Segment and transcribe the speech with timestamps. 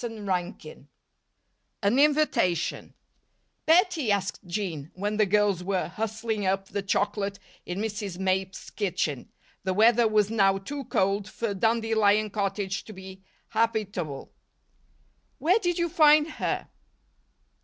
[0.03, 0.25] CHAPTER
[0.59, 0.87] XVII
[1.83, 2.95] An Invitation
[3.67, 8.17] "BETTIE," asked Jean, when the girls were "hustling up" the chocolate in Mrs.
[8.17, 9.29] Mapes' kitchen
[9.63, 14.31] (the weather was now too cold for Dandelion Cottage to be habitable),
[15.37, 16.67] "where did you find her?"